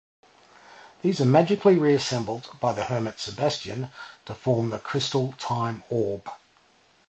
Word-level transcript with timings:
These 1.03 1.21
are 1.21 1.25
magically 1.25 1.77
reassembled 1.77 2.49
by 2.59 2.73
the 2.73 2.85
hermit 2.85 3.19
Sebastian 3.19 3.91
to 4.25 4.33
form 4.33 4.71
the 4.71 4.79
crystal 4.79 5.33
Time 5.37 5.83
Orb. 5.91 6.27